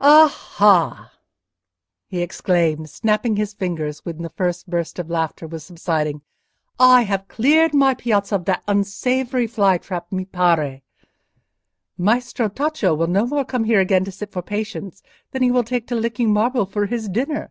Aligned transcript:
"Aha!" 0.00 1.10
he 2.06 2.22
exclaimed, 2.22 2.88
snapping 2.88 3.34
his 3.34 3.52
fingers 3.52 3.98
when 4.04 4.22
the 4.22 4.30
first 4.30 4.70
burst 4.70 5.00
of 5.00 5.10
laughter 5.10 5.44
was 5.44 5.64
subsiding. 5.64 6.22
"I 6.78 7.02
have 7.02 7.26
cleared 7.26 7.74
my 7.74 7.94
piazza 7.94 8.36
of 8.36 8.44
that 8.44 8.62
unsavoury 8.68 9.48
fly 9.48 9.78
trap, 9.78 10.12
mi 10.12 10.24
pare. 10.24 10.82
Maestro 11.98 12.48
Tacco 12.48 12.94
will 12.96 13.08
no 13.08 13.26
more 13.26 13.44
come 13.44 13.64
here 13.64 13.80
again 13.80 14.04
to 14.04 14.12
sit 14.12 14.30
for 14.30 14.40
patients 14.40 15.02
than 15.32 15.42
he 15.42 15.50
will 15.50 15.64
take 15.64 15.88
to 15.88 15.96
licking 15.96 16.32
marble 16.32 16.64
for 16.64 16.86
his 16.86 17.08
dinner." 17.08 17.50